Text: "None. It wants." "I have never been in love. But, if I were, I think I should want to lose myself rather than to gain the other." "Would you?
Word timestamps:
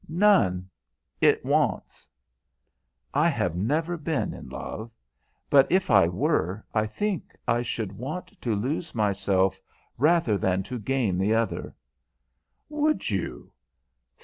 "None. 0.09 0.67
It 1.21 1.45
wants." 1.45 2.09
"I 3.13 3.29
have 3.29 3.55
never 3.55 3.97
been 3.97 4.33
in 4.33 4.49
love. 4.49 4.89
But, 5.47 5.71
if 5.71 5.91
I 5.91 6.07
were, 6.07 6.65
I 6.73 6.87
think 6.87 7.35
I 7.47 7.61
should 7.61 7.91
want 7.91 8.25
to 8.41 8.55
lose 8.55 8.95
myself 8.95 9.61
rather 9.99 10.39
than 10.39 10.63
to 10.63 10.79
gain 10.79 11.19
the 11.19 11.35
other." 11.35 11.75
"Would 12.67 13.11
you? 13.11 13.51